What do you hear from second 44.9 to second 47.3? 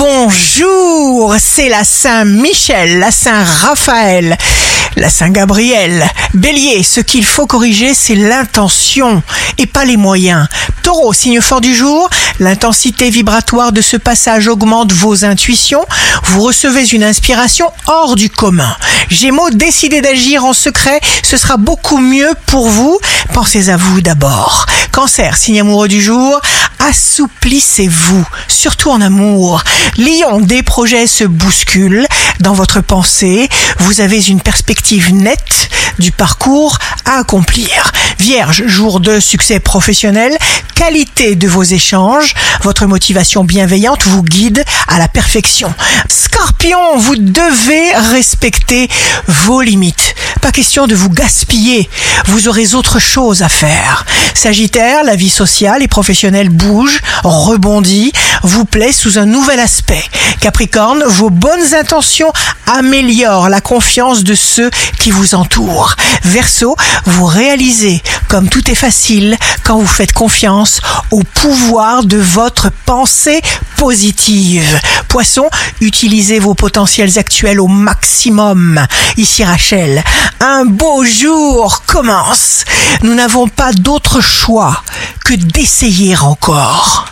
la perfection. Scorpion, vous